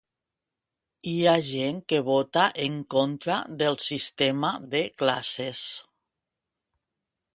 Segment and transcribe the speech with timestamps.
[1.11, 5.63] Hi ha gent que vota en contra del sistema de classes.